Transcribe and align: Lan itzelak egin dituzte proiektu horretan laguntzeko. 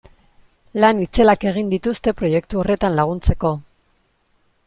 Lan 0.83 1.01
itzelak 1.03 1.45
egin 1.51 1.69
dituzte 1.75 2.15
proiektu 2.21 2.61
horretan 2.61 2.97
laguntzeko. 3.01 3.55